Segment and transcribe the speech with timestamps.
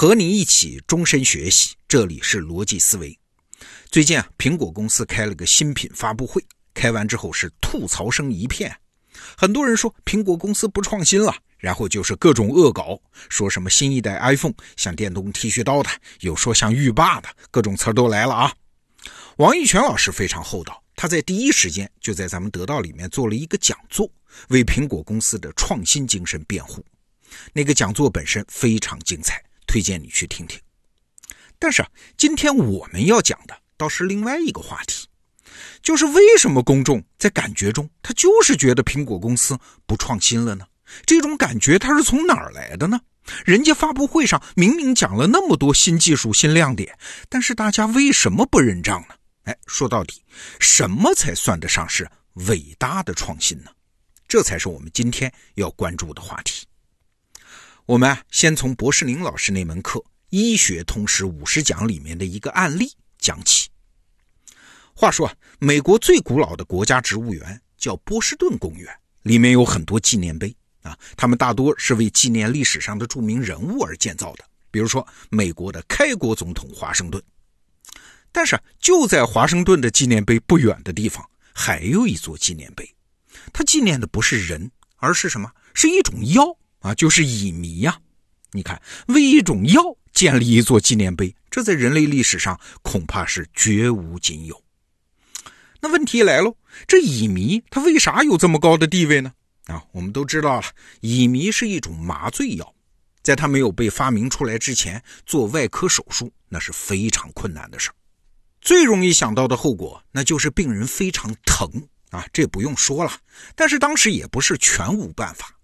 [0.00, 3.18] 和你一起终身学习，这里是逻辑思维。
[3.90, 6.42] 最近啊，苹果公司开了个新品发布会，
[6.72, 8.74] 开完之后是吐槽声一片。
[9.36, 15.90] 很多人说苹果公司不创新了，然后就是各种恶搞，说什么新一代 iPhone 像电动剃须刀的，
[16.20, 18.54] 有说像浴霸的，各种词儿都来了啊。
[19.36, 24.10] 王一泉老师非常厚道，他在第一时间就在咱们得到里面做了一个讲座，
[24.48, 26.82] 为苹果公司的创新精神辩护。
[27.52, 29.44] 那个讲座本身非常精彩。
[29.70, 30.58] 推荐你去听听，
[31.56, 35.06] 但是啊，今天我们要讲的倒是另外一个话题，
[35.80, 39.56] 就是为什么公众在感觉中他就是觉得苹果公司
[39.86, 40.66] 不创新了呢？
[41.06, 42.98] 这种感觉它是从哪儿来的呢？
[43.44, 49.14] 人家发布会上明明讲了那么多新技术、新亮点，但是大家为什么不认账呢？
[49.44, 50.24] 哎，说到底，
[50.58, 52.10] 什么才算得上是
[52.48, 53.70] 伟大的创新呢？
[54.26, 56.66] 这才是我们今天要关注的话题。
[57.90, 63.68] 我们，先从博士林老师那门课《医学通识五十讲》里面的一个案例讲起。
[64.94, 65.28] 话说，
[65.58, 68.88] 美国最古老的国家植物园叫波士顿公园，
[69.22, 77.20] 里面有很多纪念碑啊，他们大多是为纪念历史上的著名人物而建造的，比如说美国的开国总统华盛顿。
[78.30, 82.94] 但是就在华盛顿的纪念碑不远的地方，还有一座纪念碑，
[83.52, 85.50] 它纪念的不是人，而是什么？
[85.74, 86.56] 是一种药。
[86.80, 87.98] 啊，就是乙醚呀！
[88.52, 89.80] 你看，为一种药
[90.12, 94.60] 建立一座纪念碑，这在人类历史上恐怕是绝无仅有。
[95.80, 99.32] 那问题来喽，这乙醚它为啥有这么高的地位呢？
[99.66, 100.66] 啊，我们都知道了，
[101.00, 102.74] 乙醚是一种麻醉药，
[103.22, 107.90] 在它没有被发明出来之前，做外科手术那是非常困难的事。
[108.60, 111.70] 最容易想到的后果，那就是病人非常疼
[112.10, 113.12] 啊，这不用说了。
[113.54, 115.54] 但是当时也不是全无办法。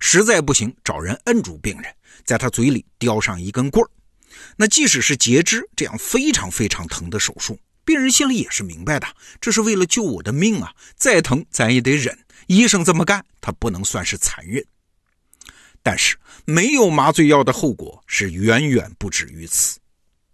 [0.00, 3.90] 实在不行，找人摁住病人，在他嘴里叼上一根棍儿。
[4.56, 9.06] 那即使是截肢这样非常非常疼的手术，病人心里也是明白的，
[9.40, 10.74] 这是为了救我的命啊！
[10.96, 12.18] 再疼咱也得忍。
[12.46, 14.64] 医生这么干，他不能算是残忍。
[15.82, 19.78] 但是没有麻醉药的后果是远远不止于此。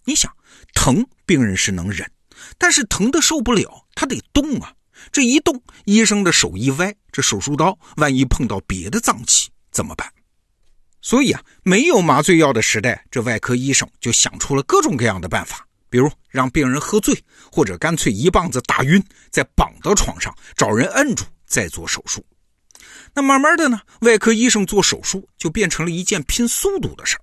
[0.05, 0.35] 你想，
[0.75, 2.11] 疼病人是能忍，
[2.59, 4.75] 但是疼的受不了，他得动啊。
[5.11, 10.07] 这一动，医生的手一歪，这手术刀万一碰到别的脏器怎么办？
[11.01, 17.21] 所以啊，没有麻醉药的时代，这外科医生就想出了各种各样的办法，比如让病人喝醉，
[17.51, 22.25] 或者干脆一棒子打晕，再绑到床上，找人摁住，再做手术。
[23.15, 27.22] 那慢慢的呢，外科医生做手术就变成了一件拼速度的事儿。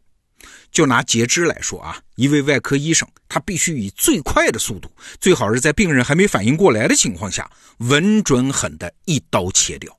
[0.72, 9.98] 就拿截肢来说啊，一位外科医生，他必须以最快的速度，最好是在病人还没反应过来的情况下，稳准狠的一刀切掉。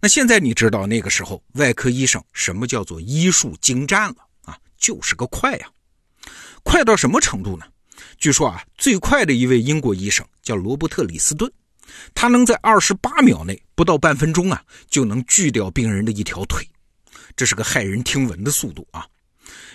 [0.00, 4.58] 那现在你知道那个时候外科医生什么叫做医术精湛了啊？
[4.76, 5.68] 就是个快呀！
[6.64, 7.64] 快到什么程度呢？
[8.18, 11.50] 据说啊，最快的一位英国医生叫罗伯特·李斯顿，
[12.14, 16.68] 他能在二十八秒内，不到半分钟啊，就能锯掉病人的一条腿，
[17.36, 19.06] 这是个骇人听闻的速度啊！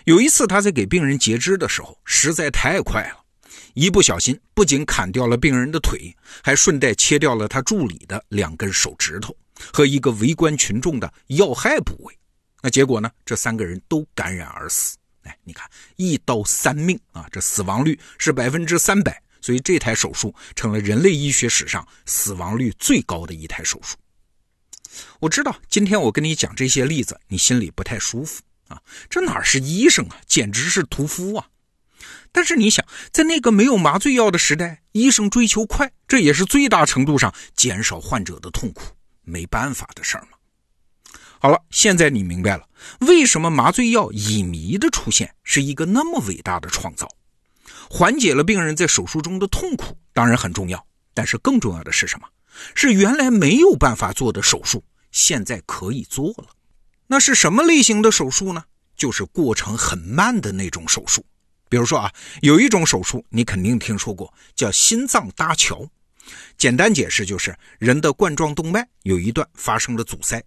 [0.08, 3.26] 有一次，他在给病人截肢的时候，实在太快了，
[3.74, 9.36] 一不小心不仅砍掉了病人的腿，还顺带切掉了他助理的两根手指头
[9.74, 12.18] 和一个围观群众的要害部位。
[12.62, 13.12] 那结果呢？
[13.26, 14.96] 这三个人都感染而死。
[15.24, 23.98] 哎，你看，一刀三命啊，这死亡率是百分之三百，所以这台手术成了人类医学史上死亡率最高的一台手术。
[25.20, 28.42] 我知道，今天我跟你讲这些例子，你心里不太舒服。
[28.68, 31.48] 啊，这哪是医生啊，简直是屠夫啊！
[32.32, 38.84] 但是你想，在那个没有麻醉药的时代，医生追求快，这也是最大程度上减少患者的痛苦，
[39.24, 40.38] 没办法的事儿嘛。
[41.40, 42.68] 好了，现在你明白了，
[43.00, 47.08] 为什么麻醉药乙醚的出现是一个那么伟大的创造，
[47.90, 50.86] 缓解了病人在手术中的痛苦，当然很重要。
[51.14, 52.28] 但是更重要的是什么？
[52.76, 56.48] 是原来没有办法做的手术，现在可以做了。
[57.08, 58.64] 那是什么类型的手术呢？
[58.96, 61.26] 就是过程很慢的那种手术。
[61.70, 62.12] 比如说啊，
[62.42, 65.86] 有一种手术你肯定听说过，叫心脏搭桥。
[66.58, 70.44] 简单解释就是，人的冠状动脉有一段发生了阻塞，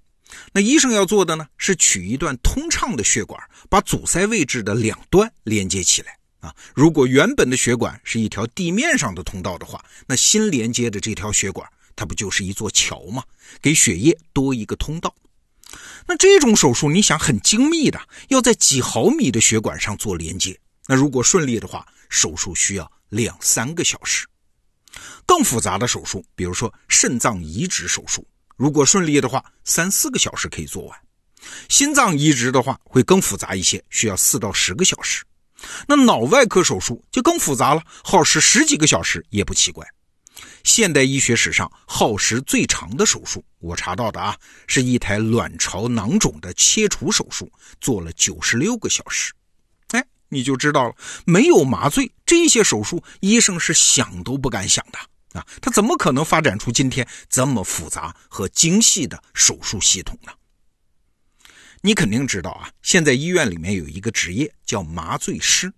[0.53, 6.55] 那医生要做的呢，是取一段通畅的血管，把阻塞位置的两端连接起来啊。
[6.75, 11.67] 如果原本的血管是一条地面上的通道的话，那新连接的这条血管，
[11.97, 13.23] 它不就是一座桥吗？
[13.63, 15.15] 给血液多一个通道。
[16.11, 20.59] 那这种手术，你想很精密的，要在几毫米的血管上做连接。
[20.89, 24.27] 那如果顺利的话，手术需要两三个小时。
[25.25, 28.27] 更复杂的手术，比如说肾脏移植手术，
[28.57, 30.99] 如果顺利的话，三四个小时可以做完。
[31.69, 35.23] 心脏移植的话会更复杂一些，需要四到十个小时。
[35.87, 39.87] 那脑外科手术就更复杂了，耗时十几个小时也不奇怪。
[40.65, 47.51] 现代医学史上耗时最长的手术，我查到的啊，是一台卵巢囊肿的切除手术，
[47.81, 49.33] 做了九十六个小时。
[49.89, 50.95] 哎，你就知道了，
[51.25, 54.99] 没有麻醉，这些手术医生是想都不敢想的
[55.39, 55.47] 啊！
[55.61, 60.33] 他怎么可能发展出今天这么复杂和精细的手术系统呢？
[61.83, 65.73] 你肯定知道啊，现在医院里面有一个职业叫麻醉师。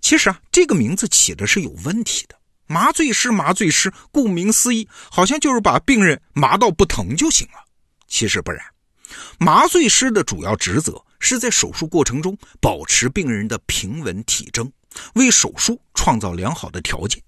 [0.00, 2.38] 其实啊，这个名字起的是有问题的。
[2.66, 7.64] 麻醉师，麻醉师，顾名思义，好像就是把病人麻到不疼就行了。
[8.08, 8.64] 其实不然，
[9.38, 14.70] 麻醉师的主要职责是在手术过程中保持病人的平稳体征，
[15.14, 17.22] 为手术创造良好的条件，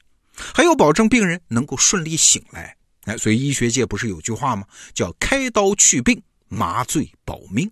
[0.55, 2.76] 还要保证病人能够顺利醒来。
[3.05, 4.64] 哎，所以医学界不是有句话吗？
[4.93, 7.70] 叫“开刀去病，麻醉保命”。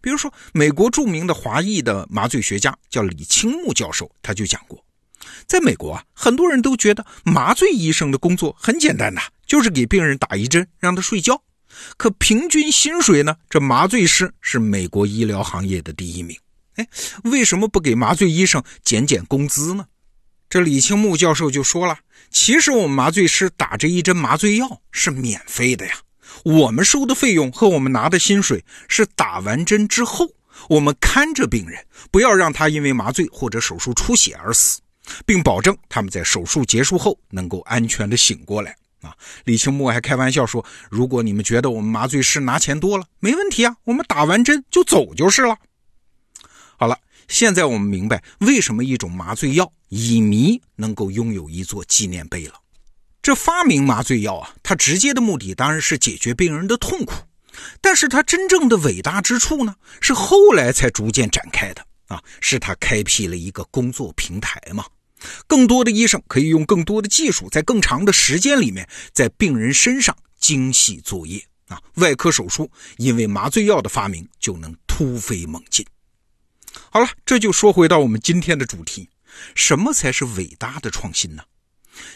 [0.00, 4.85] 比如说，美国著名的华裔的麻醉学家叫李清木教授，他就讲过。
[5.46, 11.42] 在美国啊，很多人都觉得麻醉医生的工作很简单呐，就是给病人打一针，让他睡觉。
[11.96, 13.36] 可平均薪水呢？
[13.50, 16.38] 这麻醉师是美国医疗行业的第一名。
[16.76, 16.88] 哎，
[17.24, 19.86] 为什么不给麻醉医生减减工资呢？
[20.48, 21.98] 这李清木教授就说了
[22.30, 25.94] ：“其实我们麻醉师打这一针麻醉药是免费的呀，
[26.44, 30.30] 我们收的费用和我们拿的薪水是打完针之后，
[30.68, 34.80] 我们看着病人，不要让他因为麻醉或者手术出血而死。”
[35.24, 39.14] 并保证他们在手术结束后能够安全的醒过来啊！
[39.44, 45.56] 李清木还开玩笑说：“如果你们觉得我们麻醉师拿钱多了，没问题啊，我们打完针就走就是了。”
[46.78, 46.98] 好了，
[47.28, 52.54] 现在我们明白为什么一种麻醉药乙醚能够拥有一座纪念碑了。
[53.22, 57.12] 这发明麻醉药啊，它直接的目的当然是解决病人的痛苦，
[57.80, 64.84] 但是它真正的伟大之处呢，是后来才逐渐展开的啊，是它开辟了一个工作平台嘛。
[65.46, 71.80] 更多的医生可以用更多的技术，在更长的时间里面，在病人身上精细作业啊。
[71.94, 75.84] 外科手术因为麻醉药的发明就能突飞猛进。
[76.90, 79.08] 好了，这就说回到我们今天的主题：
[79.54, 81.42] 什么才是伟大的创新呢？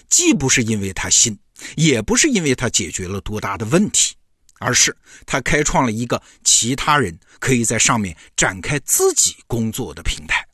[0.09, 1.39] 既不是因为它新，
[1.77, 4.15] 也不是因为它解决了多大的问题，
[4.59, 4.95] 而是
[5.25, 10.47] 它开创了一个其他人可以在上面展开自己工作的平台。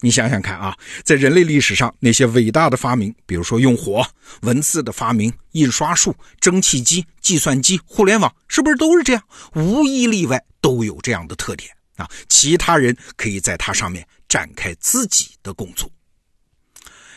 [0.00, 4.06] 你想想看啊，在人类历史上那些伟大的发明，比如说用火、
[4.42, 9.22] 文字的发明、印刷术、蒸汽机、计算机、互联网，是不是都是这样？
[9.54, 12.08] 无一例外都有这样的特点啊！
[12.28, 15.90] 其他人可以在它上面展开自己的工作。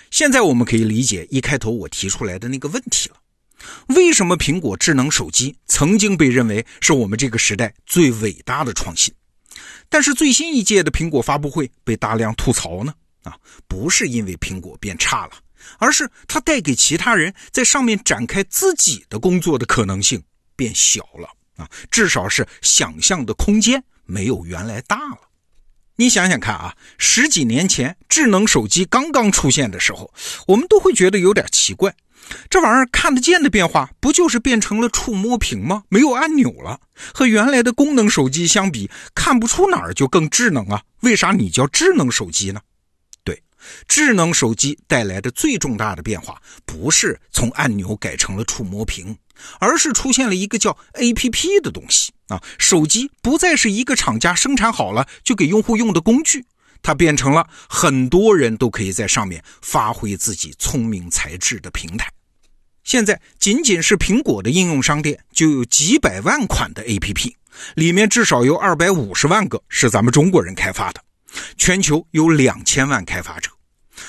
[0.09, 3.17] 现在我们可以理解一开头我提出来的那个问题了：
[3.89, 9.13] 为什么苹果智能手机曾经被认为是我们这个时代最伟大的创新？
[9.89, 12.93] 但是最新一届的苹果发布会被大量吐槽呢？
[13.23, 13.35] 啊，
[13.67, 15.33] 不是因为苹果变差了，
[15.77, 20.23] 而是它带给其他人在上面展开自己的工作的可能性
[20.55, 25.28] 变小了啊，至少是想象的空间没有原来大了。
[25.99, 30.13] 你想想看啊，十几年前智能手机刚刚出现的时候，
[30.47, 31.93] 我们都会觉得有点奇怪。
[32.49, 35.83] 这玩意儿看得见的变化，不就是变成了触摸屏吗？
[35.89, 36.79] 没有按钮了，
[37.13, 40.83] 和原来的功能手机相比，看不出哪儿就更智能啊？
[41.01, 42.61] 为啥你叫智能手机呢？
[43.87, 49.17] 智能手机带来的最重大的变化，不是从按钮改成了触摸屏，
[49.59, 52.41] 而是出现了一个叫 APP 的东西啊！
[52.57, 56.45] 手机不再是一个厂家生产好了就给用户用的工具，
[56.81, 62.11] 它变成了很多人都可以在上面发挥自己聪明才智的平台。
[62.83, 67.33] 现在仅仅是苹果的应用商店就有几百万款的 APP，
[67.75, 71.03] 里面至少有二百五十万个是咱们中国人开发的。
[71.57, 73.49] 全球有两千万开发者，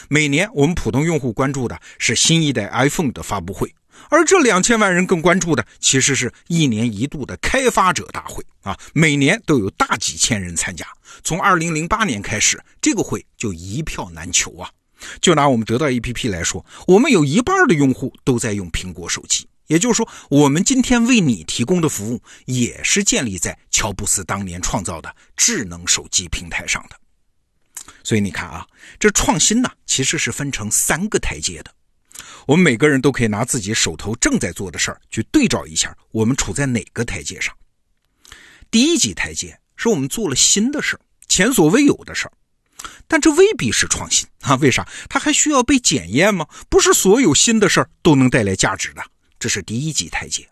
[0.08, 3.75] 每年我们普通用户关注的是新一代 iPhone 的发布会，
[4.08, 10.87] 而这两千万人更关注的其实是一年一度的开发者大会啊，每年都有大几千人参加。
[11.22, 14.70] 从二零零八年开始，这个会就一票难求啊。
[15.20, 26.96] 就拿我们得到 APP 来说，我们有一半的用户都在用苹果手机，也就是说，我们今天为你提供的服务也是建立在乔布斯当年创造的智能手机平台上的。
[28.02, 28.66] 所以你看啊，
[28.99, 31.75] 这创新呢，其实是分成三个台阶的。
[32.47, 37.54] 我们每个人都可以拿自己手头正在做的事儿去对照一下，我们处在哪个台阶上。
[38.71, 42.33] 第一级台阶是我们做了新的事儿，前所未有的事儿。
[43.07, 44.54] 但这未必是创新啊？
[44.57, 44.88] 为啥？
[45.09, 46.47] 它还需要被检验吗？
[46.69, 49.02] 不是所有新的事儿都能带来价值的。
[49.38, 50.49] 这是第一级台阶。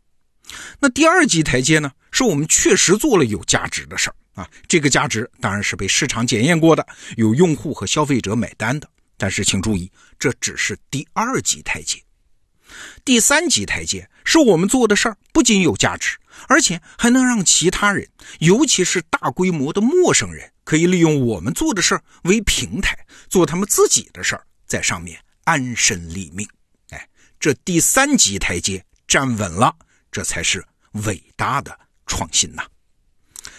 [0.79, 8.89] 那第二级台阶呢，是我们确实做了有价值的事儿啊，这个价值当然是被市场检验过的，有用户和消费者买单的。
[9.17, 12.01] 但是请注意，这只是第二级台阶。
[13.05, 16.17] 第三级台阶是我们做的事儿不仅有价值，
[16.47, 22.97] 而且还能让其他人，尤其是大规模的陌生人，可以利用我们做的事儿为平台，
[23.29, 26.47] 做他们自己的事儿，在上面安身立命。
[26.91, 27.09] 哎，
[27.41, 29.75] 这第三级台阶站稳了，
[30.13, 31.77] 这才是伟大的
[32.07, 32.63] 创新呐！